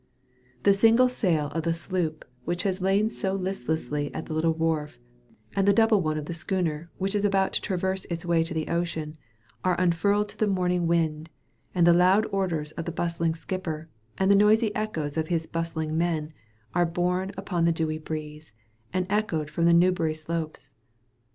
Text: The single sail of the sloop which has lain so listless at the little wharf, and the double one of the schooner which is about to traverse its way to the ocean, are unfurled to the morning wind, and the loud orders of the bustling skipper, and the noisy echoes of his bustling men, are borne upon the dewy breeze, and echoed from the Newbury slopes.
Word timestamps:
The 0.63 0.73
single 0.73 1.07
sail 1.07 1.49
of 1.49 1.61
the 1.61 1.75
sloop 1.75 2.25
which 2.43 2.63
has 2.63 2.81
lain 2.81 3.11
so 3.11 3.35
listless 3.35 3.87
at 4.15 4.25
the 4.25 4.33
little 4.33 4.55
wharf, 4.55 4.97
and 5.55 5.67
the 5.67 5.73
double 5.73 6.01
one 6.01 6.17
of 6.17 6.25
the 6.25 6.33
schooner 6.33 6.89
which 6.97 7.13
is 7.13 7.23
about 7.23 7.53
to 7.53 7.61
traverse 7.61 8.05
its 8.05 8.25
way 8.25 8.43
to 8.45 8.53
the 8.55 8.67
ocean, 8.69 9.19
are 9.63 9.79
unfurled 9.79 10.27
to 10.29 10.37
the 10.39 10.47
morning 10.47 10.87
wind, 10.87 11.29
and 11.75 11.85
the 11.85 11.93
loud 11.93 12.25
orders 12.31 12.71
of 12.71 12.85
the 12.85 12.91
bustling 12.91 13.35
skipper, 13.35 13.89
and 14.17 14.31
the 14.31 14.35
noisy 14.35 14.75
echoes 14.75 15.17
of 15.17 15.27
his 15.27 15.45
bustling 15.45 15.95
men, 15.95 16.33
are 16.73 16.83
borne 16.87 17.29
upon 17.37 17.65
the 17.65 17.71
dewy 17.71 17.99
breeze, 17.99 18.53
and 18.91 19.05
echoed 19.07 19.51
from 19.51 19.65
the 19.65 19.71
Newbury 19.71 20.15
slopes. 20.15 20.71